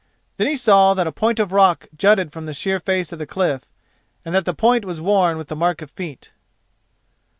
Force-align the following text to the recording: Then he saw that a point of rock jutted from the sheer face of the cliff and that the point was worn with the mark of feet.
Then 0.37 0.47
he 0.47 0.57
saw 0.57 0.95
that 0.95 1.05
a 1.05 1.11
point 1.11 1.39
of 1.39 1.51
rock 1.51 1.85
jutted 1.95 2.31
from 2.33 2.47
the 2.47 2.55
sheer 2.55 2.79
face 2.79 3.11
of 3.11 3.19
the 3.19 3.27
cliff 3.27 3.67
and 4.25 4.33
that 4.33 4.45
the 4.45 4.51
point 4.55 4.83
was 4.83 4.99
worn 4.99 5.37
with 5.37 5.47
the 5.47 5.55
mark 5.55 5.83
of 5.83 5.91
feet. 5.91 6.31